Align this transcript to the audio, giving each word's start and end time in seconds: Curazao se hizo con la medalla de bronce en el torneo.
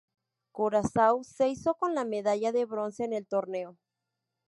Curazao 0.51 1.23
se 1.23 1.49
hizo 1.49 1.75
con 1.75 1.93
la 1.93 2.05
medalla 2.05 2.51
de 2.51 2.65
bronce 2.65 3.03
en 3.03 3.13
el 3.13 3.27
torneo. 3.27 3.77